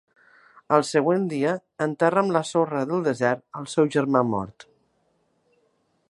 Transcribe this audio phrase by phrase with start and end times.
[0.77, 1.51] Al següent dia,
[1.87, 4.67] enterra amb la sorra del desert al seu germà mort.